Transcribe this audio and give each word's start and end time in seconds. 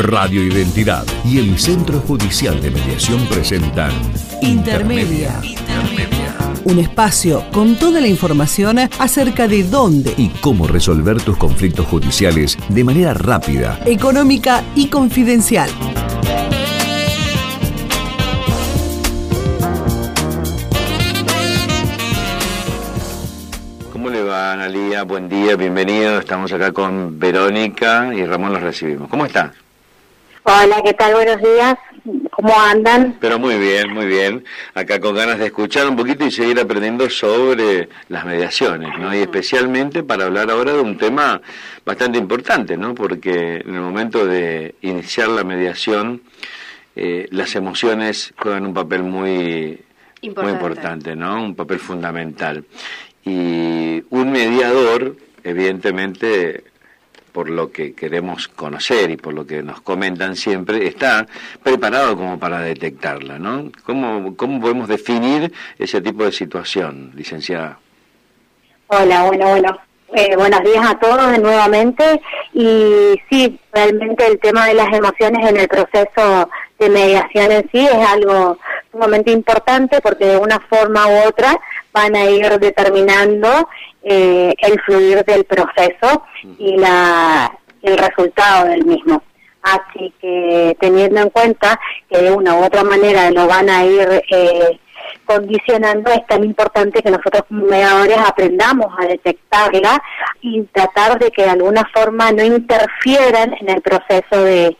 Radio 0.00 0.42
Identidad 0.42 1.04
y 1.26 1.38
el 1.38 1.58
Centro 1.58 2.00
Judicial 2.00 2.58
de 2.62 2.70
Mediación 2.70 3.26
presentan 3.26 3.92
Intermedia. 4.40 5.38
Intermedia. 5.42 6.34
Un 6.64 6.78
espacio 6.78 7.44
con 7.52 7.76
toda 7.76 8.00
la 8.00 8.06
información 8.08 8.78
acerca 8.98 9.46
de 9.46 9.62
dónde, 9.64 10.14
Y 10.16 10.28
cómo 10.40 10.66
resolver 10.66 11.20
tus 11.20 11.36
conflictos 11.36 11.86
judiciales 11.86 12.56
de 12.70 12.82
manera 12.84 13.12
rápida. 13.12 13.78
económica 13.84 14.62
y 14.74 14.88
confidencial. 14.88 15.68
¿Cómo 23.92 24.08
le 24.08 24.22
va, 24.22 24.52
Analía? 24.52 25.02
Buen 25.02 25.28
día, 25.28 25.56
bienvenido. 25.56 26.18
Estamos 26.18 26.52
acá 26.52 26.72
con 26.72 27.18
Verónica 27.18 28.14
y 28.14 28.24
Ramón 28.24 28.52
los 28.52 28.62
recibimos. 28.62 29.08
¿Cómo 29.08 29.26
está? 29.26 29.52
Hola, 30.52 30.82
¿qué 30.84 30.94
tal? 30.94 31.14
Buenos 31.14 31.40
días. 31.40 31.76
¿Cómo 32.32 32.58
andan? 32.58 33.16
Pero 33.20 33.38
muy 33.38 33.56
bien, 33.56 33.94
muy 33.94 34.06
bien. 34.06 34.44
Acá 34.74 34.98
con 34.98 35.14
ganas 35.14 35.38
de 35.38 35.46
escuchar 35.46 35.88
un 35.88 35.94
poquito 35.94 36.26
y 36.26 36.32
seguir 36.32 36.58
aprendiendo 36.58 37.08
sobre 37.08 37.88
las 38.08 38.24
mediaciones, 38.24 38.98
¿no? 38.98 39.14
Y 39.14 39.18
especialmente 39.18 40.02
para 40.02 40.24
hablar 40.24 40.50
ahora 40.50 40.72
de 40.72 40.80
un 40.80 40.98
tema 40.98 41.40
bastante 41.86 42.18
importante, 42.18 42.76
¿no? 42.76 42.96
Porque 42.96 43.58
en 43.64 43.74
el 43.76 43.80
momento 43.80 44.26
de 44.26 44.74
iniciar 44.80 45.28
la 45.28 45.44
mediación, 45.44 46.22
eh, 46.96 47.28
las 47.30 47.54
emociones 47.54 48.34
juegan 48.36 48.66
un 48.66 48.74
papel 48.74 49.04
muy 49.04 49.84
muy 50.22 50.50
importante, 50.50 51.14
¿no? 51.14 51.44
Un 51.44 51.54
papel 51.54 51.78
fundamental. 51.78 52.64
Y 53.24 54.02
un 54.10 54.32
mediador, 54.32 55.14
evidentemente, 55.44 56.64
por 57.32 57.48
lo 57.48 57.70
que 57.70 57.94
queremos 57.94 58.48
conocer 58.48 59.10
y 59.10 59.16
por 59.16 59.34
lo 59.34 59.46
que 59.46 59.62
nos 59.62 59.80
comentan 59.80 60.36
siempre, 60.36 60.86
está 60.86 61.26
preparado 61.62 62.16
como 62.16 62.38
para 62.38 62.60
detectarla, 62.60 63.38
¿no? 63.38 63.70
¿Cómo, 63.84 64.36
cómo 64.36 64.60
podemos 64.60 64.88
definir 64.88 65.52
ese 65.78 66.00
tipo 66.00 66.24
de 66.24 66.32
situación, 66.32 67.12
licenciada? 67.14 67.78
Hola, 68.88 69.22
bueno, 69.24 69.48
bueno. 69.48 69.78
Eh, 70.12 70.34
buenos 70.34 70.60
días 70.62 70.84
a 70.84 70.98
todos 70.98 71.38
nuevamente. 71.38 72.20
Y 72.52 73.14
sí, 73.30 73.60
realmente 73.72 74.26
el 74.26 74.40
tema 74.40 74.66
de 74.66 74.74
las 74.74 74.88
emociones 74.92 75.48
en 75.48 75.56
el 75.56 75.68
proceso 75.68 76.50
de 76.80 76.88
mediación 76.88 77.52
en 77.52 77.70
sí 77.70 77.86
es 77.86 78.08
algo 78.08 78.58
sumamente 78.90 79.30
importante 79.30 80.00
porque 80.00 80.24
de 80.24 80.36
una 80.36 80.58
forma 80.58 81.06
u 81.06 81.28
otra 81.28 81.56
van 81.92 82.16
a 82.16 82.24
ir 82.24 82.58
determinando 82.58 83.68
eh, 84.02 84.54
el 84.58 84.80
fluir 84.82 85.24
del 85.24 85.44
proceso 85.44 86.22
y 86.58 86.76
la, 86.76 87.50
el 87.82 87.98
resultado 87.98 88.68
del 88.68 88.84
mismo. 88.84 89.22
Así 89.62 90.12
que 90.20 90.76
teniendo 90.80 91.20
en 91.20 91.30
cuenta 91.30 91.78
que 92.08 92.18
de 92.18 92.32
una 92.32 92.54
u 92.54 92.64
otra 92.64 92.82
manera 92.82 93.30
lo 93.30 93.46
van 93.46 93.68
a 93.68 93.84
ir 93.84 94.22
eh, 94.30 94.80
condicionando, 95.26 96.10
es 96.10 96.26
tan 96.26 96.42
importante 96.44 97.02
que 97.02 97.10
nosotros 97.10 97.42
como 97.48 97.66
mediadores 97.66 98.18
aprendamos 98.18 98.86
a 98.98 99.06
detectarla 99.06 100.02
y 100.40 100.62
tratar 100.72 101.18
de 101.18 101.30
que 101.30 101.42
de 101.42 101.50
alguna 101.50 101.88
forma 101.94 102.32
no 102.32 102.42
interfieran 102.42 103.54
en 103.60 103.68
el 103.68 103.82
proceso 103.82 104.42
de, 104.42 104.76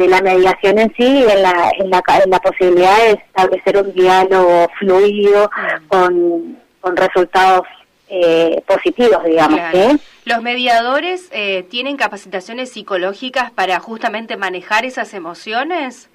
de 0.00 0.08
la 0.08 0.22
mediación 0.22 0.78
en 0.78 0.92
sí 0.96 1.04
y 1.04 1.24
en 1.24 1.42
la, 1.42 1.70
en 1.78 1.90
la, 1.90 2.02
en 2.24 2.30
la 2.30 2.38
posibilidad 2.38 2.96
de 2.96 3.12
establecer 3.12 3.76
un 3.76 3.92
diálogo 3.92 4.66
fluido 4.78 5.50
con, 5.88 6.58
con 6.80 6.96
resultados 6.96 7.66
eh, 8.08 8.62
positivos, 8.66 9.22
digamos. 9.24 9.60
Los 10.24 10.42
mediadores 10.42 11.28
eh, 11.32 11.66
tienen 11.70 11.98
capacitaciones 11.98 12.72
psicológicas 12.72 13.50
para 13.50 13.78
justamente 13.78 14.36
manejar 14.36 14.86
esas 14.86 15.12
emociones. 15.12 16.08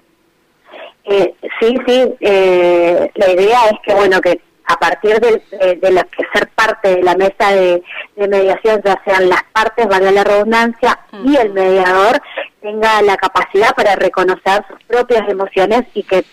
Eh, 1.04 1.34
sí, 1.60 1.76
sí, 1.86 2.14
eh, 2.20 3.10
la 3.14 3.30
idea 3.30 3.58
es 3.66 3.78
que, 3.84 3.94
bueno, 3.94 4.20
que 4.20 4.40
a 4.66 4.76
partir 4.80 5.20
de, 5.20 5.40
de, 5.58 5.76
de 5.76 5.90
lo 5.92 6.02
que 6.08 6.24
ser 6.34 6.48
parte 6.48 6.96
de 6.96 7.02
la 7.04 7.14
mesa 7.14 7.52
de, 7.52 7.82
de 8.16 8.28
mediación, 8.28 8.82
ya 8.84 9.00
sean 9.04 9.28
las 9.28 9.44
partes, 9.52 9.86
valga 9.86 10.10
la 10.10 10.24
redundancia, 10.24 10.98
y 11.24 11.36
el 11.36 11.52
mediador 11.52 12.20
tenga 12.66 13.00
la 13.02 13.16
capacidad 13.16 13.74
para 13.76 13.94
reconocer 13.94 14.64
sus 14.68 14.82
propias 14.88 15.28
emociones 15.28 15.84
y 15.94 16.02
que 16.02 16.16
de 16.16 16.24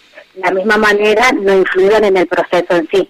la 0.42 0.50
misma 0.52 0.78
manera 0.78 1.32
no 1.32 1.54
influyan 1.56 2.04
en 2.06 2.18
el 2.18 2.26
proceso 2.28 2.66
en 2.76 2.88
sí. 2.92 3.10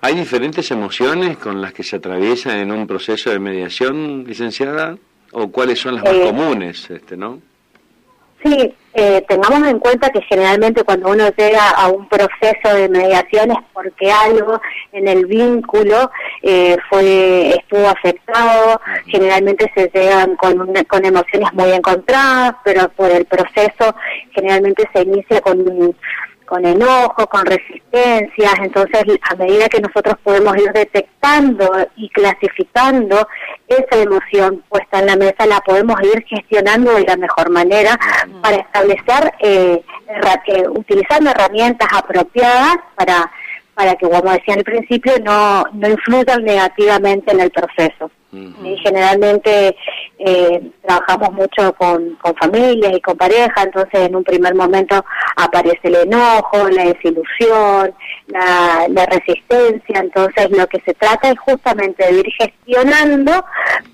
¿Hay 0.00 0.14
diferentes 0.16 0.68
emociones 0.72 1.36
con 1.36 1.60
las 1.60 1.72
que 1.72 1.84
se 1.84 1.96
atraviesan 1.96 2.58
en 2.58 2.72
un 2.72 2.86
proceso 2.88 3.30
de 3.30 3.38
mediación, 3.38 4.24
licenciada? 4.26 4.96
¿O 5.30 5.48
cuáles 5.52 5.78
son 5.78 5.94
las 5.94 6.04
más 6.04 6.12
Eh, 6.14 6.22
comunes, 6.24 6.90
este, 6.90 7.16
no? 7.16 7.40
Sí, 8.44 8.74
eh, 8.94 9.24
tengamos 9.28 9.66
en 9.68 9.78
cuenta 9.78 10.10
que 10.10 10.20
generalmente 10.22 10.82
cuando 10.82 11.10
uno 11.10 11.28
llega 11.36 11.70
a 11.70 11.88
un 11.88 12.08
proceso 12.08 12.74
de 12.74 12.88
mediación 12.88 13.52
es 13.52 13.58
porque 13.72 14.10
algo 14.10 14.60
en 14.92 15.06
el 15.06 15.26
vínculo 15.26 16.10
eh, 16.42 16.76
fue 16.90 17.50
estuvo 17.50 17.88
afectado. 17.88 18.80
Generalmente 19.06 19.70
se 19.76 19.88
llegan 19.94 20.34
con 20.36 20.60
una- 20.60 20.82
con 20.84 21.04
emociones 21.04 21.52
muy 21.54 21.70
encontradas, 21.70 22.54
pero 22.64 22.88
por 22.90 23.10
el 23.12 23.24
proceso 23.26 23.94
generalmente 24.32 24.88
se 24.92 25.02
inicia 25.02 25.40
con 25.40 25.94
con 26.52 26.66
enojo, 26.66 27.26
con 27.28 27.46
resistencias, 27.46 28.52
entonces 28.62 29.04
a 29.22 29.34
medida 29.36 29.70
que 29.70 29.80
nosotros 29.80 30.16
podemos 30.22 30.54
ir 30.58 30.70
detectando 30.70 31.66
y 31.96 32.10
clasificando 32.10 33.26
esa 33.66 34.02
emoción 34.02 34.62
puesta 34.68 34.98
en 34.98 35.06
la 35.06 35.16
mesa, 35.16 35.46
la 35.46 35.60
podemos 35.60 35.96
ir 36.02 36.22
gestionando 36.28 36.92
de 36.92 37.04
la 37.04 37.16
mejor 37.16 37.48
manera 37.48 37.98
para 38.42 38.56
establecer, 38.56 39.32
eh, 39.40 39.82
eh, 40.46 40.68
utilizando 40.68 41.30
herramientas 41.30 41.88
apropiadas 41.90 42.76
para, 42.96 43.32
para 43.72 43.94
que, 43.94 44.10
como 44.10 44.30
decía 44.32 44.52
al 44.52 44.64
principio, 44.64 45.14
no, 45.24 45.64
no 45.72 45.88
influyan 45.88 46.44
negativamente 46.44 47.32
en 47.32 47.40
el 47.40 47.50
proceso. 47.50 48.10
Y 48.32 48.76
generalmente 48.78 49.76
eh, 50.24 50.70
trabajamos 50.86 51.32
mucho 51.32 51.72
con, 51.74 52.14
con 52.16 52.34
familias 52.36 52.92
y 52.94 53.00
con 53.00 53.16
pareja, 53.16 53.62
entonces 53.62 54.06
en 54.06 54.14
un 54.14 54.22
primer 54.22 54.54
momento 54.54 55.04
aparece 55.36 55.80
el 55.82 55.96
enojo, 55.96 56.68
la 56.68 56.84
desilusión, 56.84 57.92
la, 58.28 59.06
resistencia, 59.06 59.98
entonces 59.98 60.48
lo 60.50 60.66
que 60.68 60.80
se 60.82 60.94
trata 60.94 61.30
es 61.30 61.38
justamente 61.40 62.06
de 62.06 62.20
ir 62.20 62.26
gestionando 62.38 63.44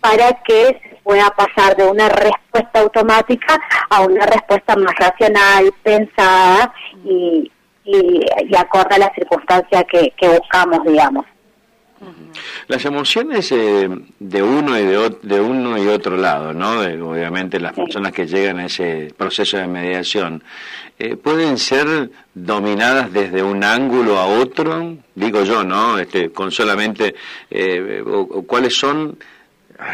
para 0.00 0.32
que 0.44 0.78
se 0.82 1.00
pueda 1.02 1.30
pasar 1.30 1.74
de 1.76 1.86
una 1.86 2.10
respuesta 2.10 2.80
automática 2.80 3.58
a 3.88 4.02
una 4.02 4.26
respuesta 4.26 4.76
más 4.76 4.94
racional, 4.98 5.72
pensada 5.82 6.74
y, 7.04 7.50
y, 7.84 8.20
y 8.48 8.56
acorde 8.56 8.96
a 8.96 8.98
la 8.98 9.14
circunstancia 9.14 9.82
que 9.84 10.28
buscamos, 10.28 10.84
digamos. 10.84 11.24
Las 12.68 12.84
emociones 12.84 13.50
eh, 13.52 13.88
de 14.18 14.42
uno 14.42 14.78
y 14.78 14.84
de, 14.84 15.40
uno 15.40 15.82
y 15.82 15.86
otro 15.88 16.16
lado, 16.16 16.52
¿no? 16.52 16.82
De, 16.82 17.00
obviamente 17.00 17.58
las 17.60 17.72
personas 17.72 18.12
que 18.12 18.26
llegan 18.26 18.58
a 18.58 18.66
ese 18.66 19.12
proceso 19.16 19.56
de 19.56 19.66
mediación, 19.66 20.42
eh, 20.98 21.16
pueden 21.16 21.58
ser 21.58 22.10
dominadas 22.34 23.12
desde 23.12 23.42
un 23.42 23.64
ángulo 23.64 24.18
a 24.18 24.26
otro, 24.26 24.96
digo 25.14 25.42
yo, 25.44 25.64
¿no? 25.64 25.98
Este, 25.98 26.30
con 26.30 26.50
solamente 26.50 27.14
eh, 27.50 28.02
o- 28.06 28.20
o 28.38 28.42
cuáles 28.46 28.76
son 28.78 29.18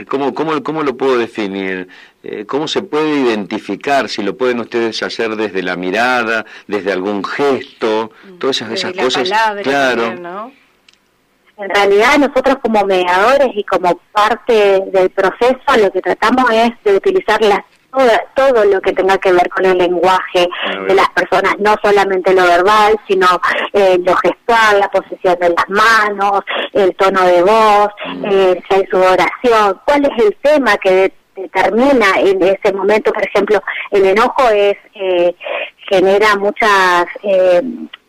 ¿Cómo, 0.09 0.33
cómo, 0.33 0.63
¿Cómo 0.63 0.83
lo 0.83 0.97
puedo 0.97 1.19
definir? 1.19 1.89
Eh, 2.23 2.47
¿Cómo 2.47 2.67
se 2.69 2.81
puede 2.81 3.21
identificar? 3.21 4.09
Si 4.09 4.23
lo 4.23 4.35
pueden 4.35 4.61
ustedes 4.61 5.03
hacer 5.03 5.37
desde 5.37 5.63
la 5.63 5.77
mirada, 5.77 6.47
desde 6.67 6.91
algún 6.91 7.23
gesto, 7.23 8.11
todas 8.39 8.57
esas, 8.63 8.73
esas 8.73 8.93
Desde 8.93 8.97
la 8.97 9.05
cosas. 9.05 9.29
palabra 9.29 9.63
claro. 9.63 10.03
también, 10.05 10.23
¿no? 10.23 10.53
En 11.57 11.71
realidad 11.71 12.19
nosotros 12.19 12.57
como 12.63 12.85
mediadores 12.85 13.49
y 13.55 13.63
como 13.65 14.01
parte 14.13 14.81
del 14.93 15.11
proceso 15.11 15.57
lo 15.79 15.91
que 15.93 16.01
tratamos 16.01 16.51
es 16.51 16.71
de 16.85 16.97
utilizar 16.97 17.41
las, 17.43 17.61
todo 18.35 18.65
lo 18.65 18.81
que 18.81 18.93
tenga 18.93 19.17
que 19.19 19.33
ver 19.33 19.49
con 19.51 19.65
el 19.65 19.79
lenguaje 19.79 20.49
de 20.89 20.95
las 20.95 21.09
personas, 21.11 21.55
no 21.61 21.77
solamente 21.81 22.35
lo 22.35 22.43
verbal, 22.43 22.97
sino 23.07 23.27
eh, 23.73 23.99
lo 24.05 24.17
gestual, 24.17 24.81
la 24.81 24.89
posición 24.89 25.37
de 25.39 25.51
las 25.51 25.69
manos, 25.69 26.41
el 26.73 26.93
tono 26.97 27.23
de 27.25 27.43
voz, 27.43 27.89
eh, 28.25 28.61
si 28.69 28.75
hay 28.75 28.87
sudoración, 28.91 29.81
cuál 29.85 30.05
es 30.07 30.25
el 30.25 30.37
tema 30.43 30.77
que 30.79 30.91
de- 30.91 31.13
determina 31.37 32.07
en 32.19 32.43
ese 32.43 32.73
momento, 32.73 33.13
por 33.13 33.25
ejemplo, 33.27 33.61
el 33.93 34.07
enojo 34.07 34.49
es 34.51 34.77
eh, 34.95 35.35
genera 35.89 36.35
muchas 36.37 37.07
eh, 37.23 37.61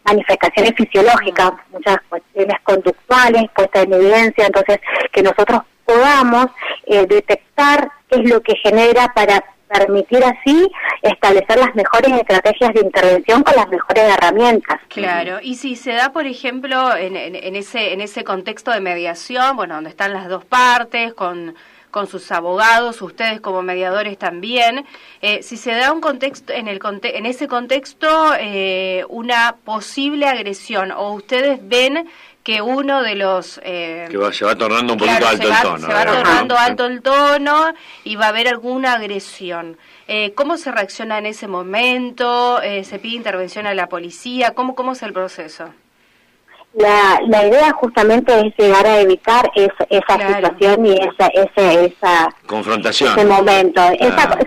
manifestaciones 0.05 0.73
fisiológicas, 0.75 1.51
muchas 1.71 1.97
cuestiones 2.09 2.55
conductuales 2.63 3.43
puestas 3.55 3.83
en 3.83 3.93
evidencia, 3.93 4.45
entonces 4.45 4.79
que 5.11 5.21
nosotros 5.23 5.61
podamos 5.85 6.47
eh, 6.85 7.05
detectar 7.07 7.89
qué 8.09 8.21
es 8.21 8.29
lo 8.29 8.41
que 8.41 8.55
genera 8.63 9.11
para 9.13 9.43
permitir 9.67 10.23
así 10.23 10.71
establecer 11.01 11.57
las 11.57 11.73
mejores 11.75 12.11
estrategias 12.13 12.73
de 12.73 12.81
intervención 12.81 13.41
con 13.43 13.55
las 13.55 13.67
mejores 13.67 14.03
herramientas. 14.03 14.79
Claro, 14.89 15.39
y 15.41 15.55
si 15.55 15.75
se 15.75 15.91
da, 15.93 16.13
por 16.13 16.27
ejemplo, 16.27 16.95
en, 16.95 17.15
en- 17.15 17.35
en 17.35 17.55
ese 17.55 17.91
en 17.93 17.99
ese 18.01 18.23
contexto 18.23 18.71
de 18.71 18.79
mediación, 18.79 19.55
bueno, 19.57 19.75
donde 19.75 19.89
están 19.89 20.13
las 20.13 20.27
dos 20.29 20.45
partes 20.45 21.13
con 21.15 21.55
con 21.95 22.07
sus 22.07 22.29
abogados, 22.33 23.01
ustedes 23.01 23.39
como 23.39 23.61
mediadores 23.61 24.17
también, 24.17 24.85
eh, 25.21 25.41
si 25.43 25.55
se 25.55 25.71
da 25.71 25.93
un 25.93 26.01
contexto, 26.01 26.51
en, 26.51 26.67
el, 26.67 26.81
en 27.03 27.25
ese 27.25 27.47
contexto 27.47 28.33
eh, 28.37 29.05
una 29.07 29.55
posible 29.63 30.27
agresión 30.27 30.91
o 30.91 31.13
ustedes 31.13 31.57
ven 31.63 32.09
que 32.43 32.61
uno 32.61 33.01
de 33.01 33.15
los... 33.15 33.61
Eh, 33.63 34.09
que 34.11 34.33
se 34.33 34.43
va 34.43 34.57
tornando 34.57 34.91
un 34.91 34.99
poquito 34.99 35.25
alto 35.25 35.47
el 35.47 35.61
tono. 35.61 35.87
Se 35.87 35.93
va 35.93 36.05
tornando 36.05 36.57
alto 36.57 36.85
el 36.85 37.01
tono 37.01 37.73
y 38.03 38.17
va 38.17 38.25
a 38.25 38.29
haber 38.29 38.49
alguna 38.49 38.95
agresión. 38.95 39.77
Eh, 40.09 40.33
¿Cómo 40.35 40.57
se 40.57 40.73
reacciona 40.73 41.17
en 41.17 41.27
ese 41.27 41.47
momento? 41.47 42.61
Eh, 42.61 42.83
¿Se 42.83 42.99
pide 42.99 43.15
intervención 43.15 43.67
a 43.67 43.73
la 43.73 43.87
policía? 43.87 44.51
¿Cómo, 44.51 44.75
cómo 44.75 44.91
es 44.91 45.01
el 45.01 45.13
proceso? 45.13 45.73
La, 46.77 47.21
la 47.27 47.47
idea 47.47 47.71
justamente 47.71 48.37
es 48.37 48.53
llegar 48.57 48.85
a 48.85 48.99
evitar 48.99 49.49
esa 49.55 49.85
situación 49.89 50.85
y 50.85 50.91
esa, 50.91 51.27
esa, 51.27 51.71
esa 51.73 52.29
confrontación. 52.45 53.17
Ese 53.17 53.25
momento. 53.25 53.81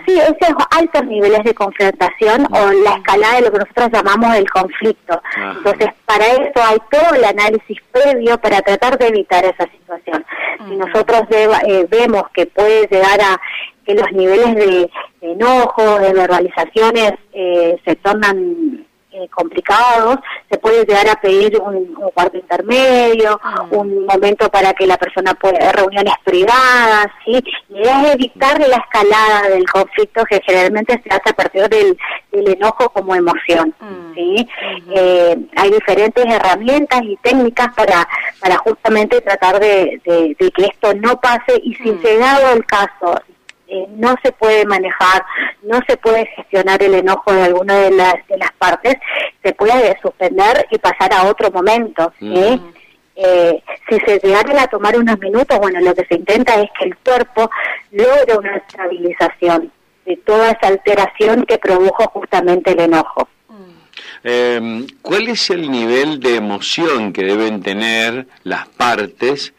sí, 0.07 0.19
esos 0.19 0.57
altos 0.77 1.07
niveles 1.07 1.43
de 1.45 1.55
confrontación 1.55 2.47
o 2.51 2.73
la 2.85 2.97
escalada 2.97 3.37
de 3.37 3.41
lo 3.43 3.53
que 3.53 3.59
nosotros 3.61 3.89
llamamos 3.93 4.37
el 4.37 4.51
conflicto. 4.51 5.23
Entonces, 5.37 5.89
para 6.05 6.27
eso 6.27 6.63
hay 6.63 6.79
todo 6.91 7.15
el 7.15 7.25
análisis 7.25 7.79
previo 7.93 8.37
para 8.39 8.61
tratar 8.61 8.99
de 8.99 9.09
evitar 9.09 9.47
esa 9.47 9.67
situación. 9.71 10.25
Si 10.69 10.77
nosotros 10.77 11.23
eh, 11.31 11.87
vemos 11.89 12.25
que 12.35 12.45
puede 12.45 12.87
llegar 12.89 13.21
a 13.23 13.41
que 13.87 13.95
los 13.95 14.13
niveles 14.13 14.55
de, 14.55 14.91
enojo, 15.23 15.99
de 15.99 16.13
verbalizaciones 16.13 17.13
eh, 17.33 17.81
se 17.87 17.97
tornan 17.97 18.87
eh, 19.19 19.29
complicados, 19.29 20.19
se 20.50 20.59
puede 20.59 20.85
llegar 20.85 21.09
a 21.09 21.20
pedir 21.20 21.61
un, 21.61 21.94
cuarto 22.15 22.37
intermedio, 22.37 23.41
ah. 23.43 23.67
un 23.70 24.06
momento 24.06 24.49
para 24.49 24.73
que 24.75 24.87
la 24.87 24.97
persona 24.97 25.35
pueda, 25.35 25.73
reuniones 25.73 26.15
privadas, 26.25 27.06
¿sí? 27.25 27.43
Idea 27.69 28.03
es 28.03 28.15
evitar 28.15 28.61
la 28.61 28.76
escalada 28.76 29.49
del 29.49 29.69
conflicto 29.69 30.25
que 30.25 30.41
generalmente 30.47 31.03
se 31.03 31.11
hace 31.11 31.31
a 31.31 31.32
partir 31.32 31.69
del, 31.69 31.97
enojo 32.31 32.88
como 32.91 33.15
emoción, 33.15 33.75
mm. 33.81 34.15
¿sí? 34.15 34.49
Eh, 34.94 35.37
hay 35.56 35.70
diferentes 35.70 36.25
herramientas 36.25 37.00
y 37.03 37.17
técnicas 37.17 37.75
para, 37.75 38.09
para 38.41 38.56
justamente 38.59 39.20
tratar 39.20 39.59
de, 39.59 40.00
que 40.05 40.65
esto 40.65 40.94
no 40.94 41.20
pase 41.20 41.61
y 41.62 41.75
si 41.75 41.91
mm. 41.91 42.00
llegado 42.03 42.53
el 42.53 42.65
caso 42.65 43.20
eh, 43.69 43.87
no 43.97 44.17
se 44.23 44.32
puede 44.32 44.65
manejar, 44.65 45.25
no 45.62 45.79
se 45.87 45.97
puede 45.99 46.26
gestionar 46.26 46.82
el 46.82 46.94
enojo 46.94 47.32
de 47.32 47.43
alguna 47.43 47.76
de 47.76 47.91
las, 47.91 48.15
de 48.26 48.38
las 48.38 48.53
partes, 48.53 48.97
se 49.43 49.53
puede 49.53 49.99
suspender 50.00 50.67
y 50.70 50.79
pasar 50.79 51.12
a 51.12 51.25
otro 51.25 51.50
momento. 51.50 52.12
Eh, 53.20 53.62
si 53.88 53.99
se 54.06 54.20
llegaran 54.20 54.59
a 54.59 54.69
tomar 54.69 54.97
unos 54.97 55.19
minutos, 55.19 55.59
bueno, 55.59 55.81
lo 55.81 55.94
que 55.94 56.05
se 56.06 56.15
intenta 56.15 56.55
es 56.55 56.70
que 56.79 56.87
el 56.87 56.97
cuerpo 56.99 57.50
logre 57.91 58.38
una 58.38 58.56
estabilización 58.56 59.73
de 60.06 60.17
toda 60.19 60.53
esa 60.53 60.69
alteración 60.69 61.44
que 61.44 61.59
produjo 61.59 62.05
justamente 62.11 62.70
el 62.73 62.81
enojo. 62.81 63.29
Eh, 64.25 64.87
¿Cuál 65.03 65.29
es 65.29 65.50
el 65.50 65.70
nivel 65.70 66.20
de 66.20 66.37
emoción 66.37 67.12
que 67.12 67.25
deben 67.25 67.62
tener 67.62 68.26
las 68.44 68.69
partes 68.69 69.53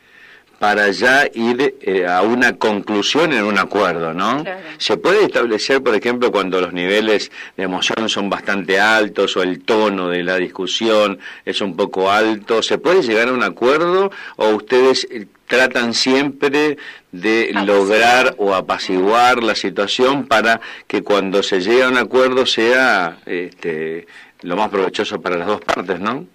para 0.59 0.91
ya 0.91 1.25
ir 1.33 1.75
eh, 1.81 2.05
a 2.05 2.21
una 2.21 2.57
conclusión 2.57 3.31
en 3.31 3.43
un 3.45 3.57
acuerdo, 3.57 4.13
¿no? 4.13 4.43
Se 4.77 4.97
puede 4.97 5.23
establecer, 5.23 5.81
por 5.81 5.95
ejemplo, 5.95 6.31
cuando 6.31 6.59
los 6.59 6.73
niveles 6.73 7.31
de 7.55 7.63
emoción 7.63 8.09
son 8.09 8.29
bastante 8.29 8.79
altos 8.79 9.37
o 9.37 9.41
el 9.41 9.61
tono 9.61 10.09
de 10.09 10.21
la 10.21 10.35
discusión 10.35 11.19
es 11.45 11.61
un 11.61 11.75
poco 11.77 12.11
alto, 12.11 12.61
¿se 12.61 12.77
puede 12.77 13.01
llegar 13.01 13.29
a 13.29 13.33
un 13.33 13.43
acuerdo 13.43 14.11
o 14.35 14.49
ustedes 14.49 15.07
eh, 15.09 15.27
tratan 15.47 15.93
siempre 15.93 16.77
de 17.11 17.51
lograr 17.65 18.35
o 18.37 18.53
apaciguar 18.53 19.41
la 19.41 19.55
situación 19.55 20.27
para 20.27 20.61
que 20.87 21.01
cuando 21.03 21.41
se 21.41 21.61
llegue 21.61 21.83
a 21.83 21.89
un 21.89 21.97
acuerdo 21.97 22.45
sea 22.45 23.17
este, 23.25 24.05
lo 24.41 24.55
más 24.55 24.69
provechoso 24.69 25.19
para 25.19 25.37
las 25.37 25.47
dos 25.47 25.61
partes, 25.61 25.99
¿no? 25.99 26.27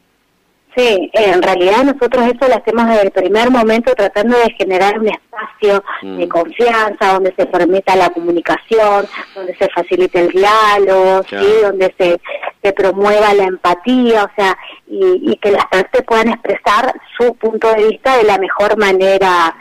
Sí, 0.77 1.11
en 1.13 1.41
realidad 1.41 1.85
nosotros 1.85 2.25
eso 2.25 2.49
lo 2.49 2.57
hacemos 2.57 2.89
desde 2.89 3.05
el 3.05 3.11
primer 3.13 3.51
momento 3.51 3.95
tratando 3.95 4.37
de 4.37 4.51
generar 4.59 4.99
un 4.99 5.09
espacio 5.09 5.85
de 6.03 6.27
mm. 6.27 6.29
confianza 6.29 7.13
donde 7.13 7.33
se 7.37 7.47
permita 7.47 7.95
la 7.95 8.11
comunicación, 8.11 9.07
donde 9.37 9.55
se 9.55 9.69
facilite 9.69 10.21
el 10.21 10.29
diálogo, 10.31 11.23
¿sí? 11.29 11.47
donde 11.63 11.95
se, 11.97 12.21
se 12.61 12.73
promueva 12.73 13.35
la 13.35 13.45
empatía, 13.45 14.25
o 14.25 14.31
sea, 14.35 14.57
y, 14.89 15.31
y, 15.31 15.37
que 15.37 15.53
las 15.53 15.67
partes 15.67 16.03
puedan 16.03 16.29
expresar 16.31 16.93
su 17.17 17.35
punto 17.35 17.73
de 17.73 17.89
vista 17.91 18.17
de 18.17 18.25
la 18.25 18.39
mejor 18.39 18.77
manera 18.77 19.55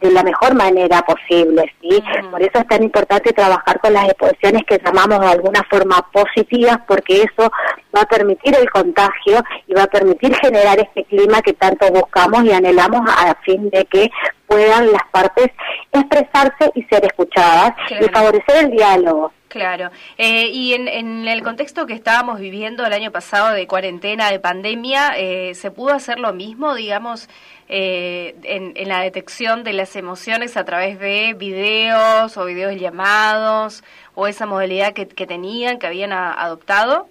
de 0.00 0.10
la 0.10 0.22
mejor 0.22 0.54
manera 0.54 1.02
posible, 1.02 1.72
¿sí? 1.80 2.02
Por 2.30 2.40
eso 2.40 2.52
es 2.54 2.66
tan 2.68 2.82
importante 2.82 3.32
trabajar 3.32 3.80
con 3.80 3.92
las 3.92 4.08
exposiciones 4.08 4.62
que 4.66 4.80
llamamos 4.84 5.20
de 5.20 5.32
alguna 5.32 5.62
forma 5.68 6.06
positivas, 6.12 6.78
porque 6.86 7.22
eso 7.22 7.50
va 7.94 8.02
a 8.02 8.06
permitir 8.06 8.54
el 8.56 8.70
contagio 8.70 9.42
y 9.66 9.74
va 9.74 9.84
a 9.84 9.88
permitir 9.88 10.34
generar 10.36 10.78
este 10.78 11.04
clima 11.04 11.42
que 11.42 11.52
tanto 11.54 11.90
buscamos 11.90 12.44
y 12.44 12.52
anhelamos 12.52 13.00
a 13.08 13.34
fin 13.44 13.68
de 13.70 13.84
que 13.86 14.10
puedan 14.46 14.90
las 14.92 15.02
partes 15.10 15.48
expresarse 15.92 16.70
y 16.74 16.82
ser 16.84 17.04
escuchadas 17.04 17.72
y 17.90 18.04
favorecer 18.08 18.64
el 18.64 18.70
diálogo. 18.70 19.32
Claro. 19.48 19.90
Eh, 20.18 20.48
y 20.48 20.74
en, 20.74 20.88
en, 20.88 21.26
el 21.26 21.42
contexto 21.42 21.86
que 21.86 21.94
estábamos 21.94 22.38
viviendo 22.38 22.84
el 22.84 22.92
año 22.92 23.10
pasado 23.10 23.54
de 23.54 23.66
cuarentena, 23.66 24.30
de 24.30 24.38
pandemia, 24.40 25.14
eh, 25.16 25.54
¿se 25.54 25.70
pudo 25.70 25.94
hacer 25.94 26.18
lo 26.18 26.34
mismo, 26.34 26.74
digamos, 26.74 27.30
eh, 27.68 28.36
en, 28.42 28.74
en, 28.76 28.88
la 28.88 29.00
detección 29.00 29.64
de 29.64 29.72
las 29.72 29.96
emociones 29.96 30.58
a 30.58 30.64
través 30.64 30.98
de 30.98 31.34
videos 31.34 32.36
o 32.36 32.44
videos 32.44 32.76
llamados 32.76 33.84
o 34.14 34.26
esa 34.26 34.44
modalidad 34.44 34.92
que, 34.92 35.08
que 35.08 35.26
tenían, 35.26 35.78
que 35.78 35.86
habían 35.86 36.12
adoptado? 36.12 37.08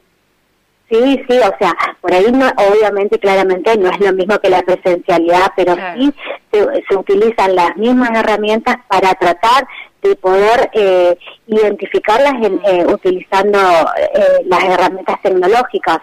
Sí, 0.89 1.21
sí, 1.27 1.37
o 1.39 1.53
sea, 1.59 1.73
por 1.99 2.13
ahí 2.13 2.31
no, 2.31 2.47
obviamente, 2.69 3.19
claramente 3.19 3.77
no 3.77 3.89
es 3.89 3.99
lo 3.99 4.13
mismo 4.13 4.39
que 4.39 4.49
la 4.49 4.61
presencialidad, 4.61 5.51
pero 5.55 5.75
sí 5.95 6.13
se, 6.49 6.65
se, 6.87 6.95
utilizan 6.95 7.55
las 7.55 7.75
mismas 7.75 8.11
herramientas 8.11 8.77
para 8.87 9.13
tratar 9.15 9.67
de 10.01 10.15
poder 10.15 10.69
eh, 10.73 11.17
identificarlas 11.47 12.33
eh, 12.41 12.85
utilizando 12.85 13.59
eh, 13.59 14.43
las 14.45 14.63
herramientas 14.63 15.21
tecnológicas. 15.21 15.99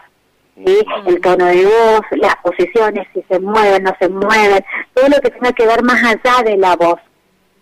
¿sí? 0.57 0.79
El 1.07 1.21
tono 1.21 1.47
de 1.47 1.65
voz, 1.65 2.03
las 2.13 2.37
posiciones, 2.37 3.07
si 3.15 3.23
se 3.23 3.41
mueven, 3.41 3.85
no 3.85 3.93
se 3.99 4.09
mueven, 4.09 4.65
todo 4.93 5.09
lo 5.09 5.17
que 5.21 5.31
tenga 5.31 5.53
que 5.53 5.67
ver 5.67 5.83
más 5.83 6.03
allá 6.05 6.43
de 6.45 6.57
la 6.57 6.77
voz. 6.77 7.01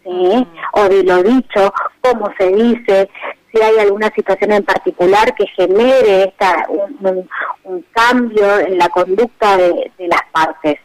¿sí? 0.04 0.46
O 0.72 0.88
de 0.88 1.04
lo 1.04 1.22
dicho, 1.22 1.72
cómo 2.00 2.32
se 2.38 2.48
dice, 2.48 3.08
si 3.52 3.62
hay 3.62 3.78
alguna 3.78 4.10
situación 4.14 4.52
en 4.52 4.64
particular 4.64 5.34
que 5.34 5.46
genere 5.48 6.24
esta, 6.24 6.66
un, 6.68 7.28
cambio 7.92 8.58
en 8.60 8.78
la 8.78 8.88
conducta 8.88 9.56
de 9.56 9.90
las 9.98 10.22
partes. 10.32 10.78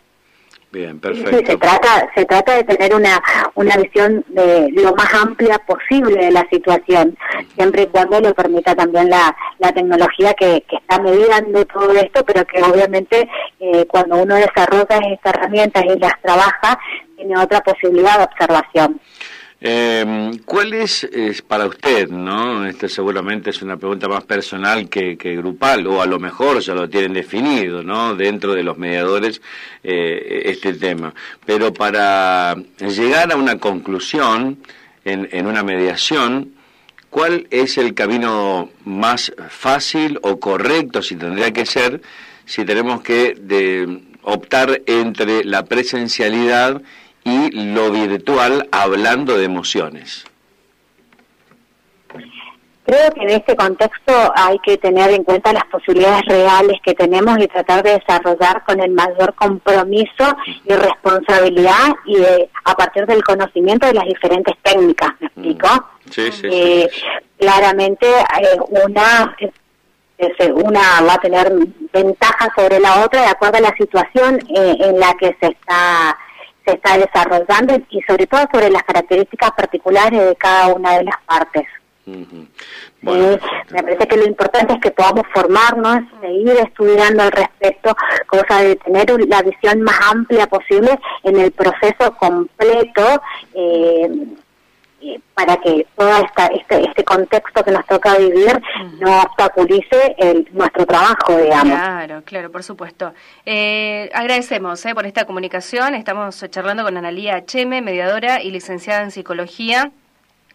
Bien, 0.70 1.00
perfecto. 1.00 1.52
se 1.52 1.58
trata, 1.58 2.10
se 2.14 2.26
trata 2.26 2.56
de 2.56 2.64
tener 2.66 2.94
una, 2.94 3.24
una 3.56 3.78
visión 3.78 4.24
de 4.28 4.70
lo 4.74 4.94
más 4.96 5.14
amplia 5.14 5.58
posible 5.60 6.26
de 6.26 6.32
la 6.32 6.46
situación, 6.52 7.18
siempre 7.56 7.84
y 7.84 7.88
cuando 7.88 8.20
lo 8.20 8.34
permita 8.34 8.76
también 8.76 9.10
la, 9.10 9.34
la 9.60 9.72
tecnología 9.72 10.34
que, 10.34 10.64
que 10.70 10.76
está 10.76 11.00
mediando 11.00 11.66
todo 11.66 11.94
esto, 11.94 12.24
pero 12.26 12.46
que 12.46 12.62
obviamente 12.62 13.30
eh, 13.60 13.86
cuando 13.88 14.18
uno 14.18 14.36
desarrolla 14.36 15.00
estas 15.10 15.36
herramientas 15.36 15.86
y 15.86 16.00
las 16.00 16.22
trabaja, 16.22 16.78
tiene 17.16 17.40
otra 17.40 17.62
posibilidad 17.62 18.18
de 18.18 18.26
observación. 18.26 19.00
Eh, 19.60 20.32
¿Cuál 20.46 20.74
es, 20.74 21.08
para 21.48 21.66
usted, 21.66 22.10
no? 22.10 22.66
Este 22.68 22.88
seguramente 22.88 23.50
es 23.50 23.62
una 23.64 23.78
pregunta 23.78 24.08
más 24.08 24.24
personal 24.24 24.88
que, 24.88 25.16
grupal, 25.16 25.88
o 25.88 26.02
a 26.02 26.06
lo 26.06 26.20
mejor 26.20 26.60
ya 26.60 26.76
lo 26.76 26.88
tienen 26.88 27.14
definido, 27.14 27.82
¿no? 27.82 28.16
Dentro 28.16 28.54
de 28.54 28.64
los 28.64 28.78
mediadores 28.78 29.42
eh, 29.84 30.44
este 30.46 30.74
tema. 30.74 31.14
Pero 31.46 31.74
para 31.74 32.56
llegar 32.80 33.32
a 33.32 33.36
una 33.36 33.58
conclusión 33.58 34.60
en, 35.06 35.48
una 35.48 35.64
mediación, 35.64 36.54
¿cuál 37.10 37.48
es 37.50 37.80
el 37.80 37.96
camino 37.96 38.70
más 38.86 39.34
fácil 39.50 40.20
o 40.22 40.40
correcto, 40.40 41.02
si 41.02 41.16
tendría 41.16 41.52
que 41.52 41.66
ser, 41.66 42.02
si 42.46 42.64
tenemos 42.64 43.02
que 43.02 43.36
de, 43.40 44.02
optar 44.22 44.82
entre 44.86 45.46
la 45.46 45.66
presencialidad 45.66 46.82
lo 47.52 47.92
virtual 47.92 48.68
hablando 48.72 49.38
de 49.38 49.46
emociones. 49.46 50.26
Creo 52.88 53.12
que 53.12 53.22
en 53.22 53.30
este 53.32 53.54
contexto 53.58 54.14
hay 54.34 54.58
que 54.60 54.78
tener 54.78 55.12
en 55.12 55.26
cuenta 55.26 55.52
las 55.52 55.66
posibilidades 55.66 56.24
reales 56.26 56.78
que 56.82 56.94
tenemos 56.94 57.38
y 57.38 57.48
tratar 57.50 57.84
de 57.84 58.00
desarrollar 58.00 58.64
con 58.66 58.80
el 58.80 58.92
mayor 58.92 59.36
compromiso 59.36 60.38
y 60.64 60.74
responsabilidad 60.74 61.94
y 62.06 62.16
a 62.64 62.76
partir 62.76 63.06
del 63.06 63.22
conocimiento 63.26 63.88
de 63.88 63.94
las 63.94 64.06
diferentes 64.06 64.56
técnicas, 64.64 65.10
¿me 65.20 65.28
explico? 65.28 65.68
Mm. 65.68 66.12
Sí, 66.12 66.32
sí, 66.32 66.48
eh, 66.50 66.90
Claramente 67.38 68.08
eh, 68.08 68.58
una 68.86 69.36
una 70.56 71.02
va 71.02 71.14
a 71.14 71.20
tener 71.20 71.52
ventaja 71.94 72.50
sobre 72.56 72.80
la 72.80 73.04
otra 73.04 73.22
de 73.22 73.28
acuerdo 73.28 73.58
a 73.58 73.62
la 73.62 73.76
situación 73.78 74.40
eh, 74.56 74.78
en 74.80 75.00
la 75.00 75.14
que 75.16 75.36
se 75.40 75.48
está 75.48 76.18
se 76.68 76.76
está 76.76 76.98
desarrollando 76.98 77.78
y 77.90 78.02
sobre 78.02 78.28
todo 78.28 78.42
sobre 78.52 78.70
las 78.70 78.84
características 78.84 79.52
particulares 79.52 80.20
de 80.20 80.36
cada 80.36 80.74
una 80.74 80.98
de 80.98 81.06
las 81.06 81.16
partes. 81.26 81.66
me 82.06 83.84
parece 83.84 84.08
que 84.08 84.18
lo 84.18 84.26
importante 84.26 84.74
es 84.74 84.80
que 84.80 84.92
podamos 84.92 85.24
formarnos, 85.34 86.02
seguir 86.22 86.50
estudiando 86.50 87.24
al 87.24 87.32
respecto, 87.32 87.96
cosa 88.28 88.62
de 88.62 88.76
tener 88.76 89.10
la 89.28 89.42
visión 89.42 89.82
más 89.82 90.00
amplia 90.12 90.48
posible 90.48 91.00
en 91.24 91.40
el 91.40 91.52
proceso 91.52 92.16
completo 92.20 93.22
eh, 93.54 94.10
para 95.34 95.58
que 95.58 95.86
todo 95.96 96.10
esta, 96.18 96.48
este, 96.48 96.82
este 96.82 97.04
contexto 97.04 97.64
que 97.64 97.72
nos 97.72 97.86
toca 97.86 98.18
vivir 98.18 98.62
no 99.00 99.22
obstaculice 99.22 100.16
el, 100.18 100.48
nuestro 100.52 100.86
trabajo, 100.86 101.38
digamos. 101.38 101.78
Claro, 101.78 102.22
claro, 102.26 102.52
por 102.52 102.64
supuesto. 102.64 103.14
Eh, 103.46 104.10
agradecemos 104.14 104.86
eh, 104.86 104.96
por 104.96 105.06
esta 105.06 105.26
comunicación. 105.26 105.96
Estamos 105.96 106.44
charlando 106.50 106.84
con 106.84 106.98
Analía 106.98 107.46
Cheme, 107.46 107.82
mediadora 107.82 108.42
y 108.42 108.52
licenciada 108.52 109.04
en 109.04 109.12
psicología 109.12 109.92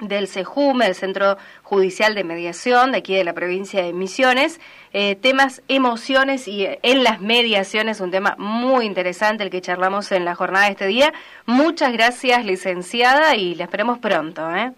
del 0.00 0.28
CEJUM, 0.28 0.82
el 0.82 0.94
Centro 0.94 1.36
Judicial 1.62 2.14
de 2.14 2.24
Mediación 2.24 2.92
de 2.92 2.98
aquí 2.98 3.14
de 3.14 3.24
la 3.24 3.32
provincia 3.32 3.82
de 3.82 3.92
Misiones. 3.92 4.60
Eh, 4.92 5.16
temas 5.16 5.62
emociones 5.68 6.48
y 6.48 6.64
eh, 6.64 6.78
en 6.82 7.04
las 7.04 7.20
mediaciones, 7.20 8.00
un 8.00 8.10
tema 8.10 8.34
muy 8.38 8.84
interesante 8.84 9.44
el 9.44 9.50
que 9.50 9.60
charlamos 9.60 10.12
en 10.12 10.24
la 10.24 10.34
jornada 10.34 10.66
de 10.66 10.72
este 10.72 10.86
día. 10.86 11.12
Muchas 11.46 11.92
gracias, 11.92 12.44
licenciada, 12.44 13.36
y 13.36 13.54
la 13.54 13.64
esperemos 13.64 13.98
pronto. 13.98 14.54
¿eh? 14.54 14.72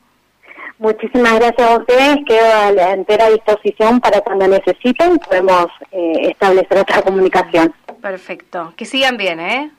Muchísimas 0.78 1.37
gracias 1.37 1.71
a 1.71 1.78
ustedes, 1.78 2.18
quedo 2.26 2.52
a 2.52 2.73
la 2.73 2.92
entera 2.92 3.30
disposición 3.30 4.00
para 4.00 4.21
cuando 4.21 4.49
necesiten, 4.49 5.18
podemos 5.18 5.66
eh, 5.92 6.30
establecer 6.30 6.78
otra 6.78 7.00
comunicación. 7.00 7.73
Perfecto, 8.02 8.75
que 8.76 8.85
sigan 8.85 9.16
bien, 9.16 9.38
¿eh? 9.38 9.71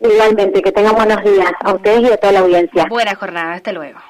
Igualmente, 0.00 0.62
que 0.62 0.72
tengan 0.72 0.94
buenos 0.94 1.22
días 1.22 1.52
a 1.60 1.74
ustedes 1.74 2.02
y 2.02 2.12
a 2.12 2.16
toda 2.16 2.32
la 2.32 2.40
audiencia. 2.40 2.86
Buena 2.88 3.14
jornada, 3.14 3.52
hasta 3.52 3.72
luego. 3.72 4.00